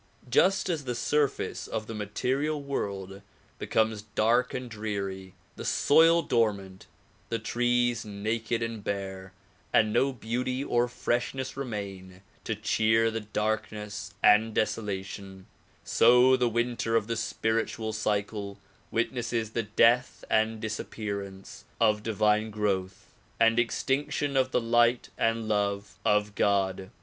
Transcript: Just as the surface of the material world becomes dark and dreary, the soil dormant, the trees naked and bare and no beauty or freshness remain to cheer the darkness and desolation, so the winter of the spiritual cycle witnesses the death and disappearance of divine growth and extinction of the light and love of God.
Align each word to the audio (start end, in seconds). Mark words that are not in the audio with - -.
Just 0.27 0.67
as 0.67 0.85
the 0.85 0.95
surface 0.95 1.67
of 1.67 1.85
the 1.85 1.93
material 1.93 2.59
world 2.59 3.21
becomes 3.59 4.01
dark 4.01 4.51
and 4.51 4.67
dreary, 4.67 5.35
the 5.57 5.63
soil 5.63 6.23
dormant, 6.23 6.87
the 7.29 7.37
trees 7.37 8.03
naked 8.03 8.63
and 8.63 8.83
bare 8.83 9.31
and 9.71 9.93
no 9.93 10.11
beauty 10.11 10.63
or 10.63 10.87
freshness 10.87 11.55
remain 11.55 12.21
to 12.45 12.55
cheer 12.55 13.11
the 13.11 13.19
darkness 13.19 14.15
and 14.23 14.55
desolation, 14.55 15.45
so 15.83 16.35
the 16.35 16.49
winter 16.49 16.95
of 16.95 17.05
the 17.05 17.15
spiritual 17.15 17.93
cycle 17.93 18.57
witnesses 18.89 19.51
the 19.51 19.61
death 19.61 20.25
and 20.31 20.59
disappearance 20.59 21.65
of 21.79 22.01
divine 22.01 22.49
growth 22.49 23.13
and 23.39 23.59
extinction 23.59 24.35
of 24.35 24.49
the 24.49 24.59
light 24.61 25.09
and 25.15 25.47
love 25.47 25.99
of 26.03 26.33
God. 26.33 26.89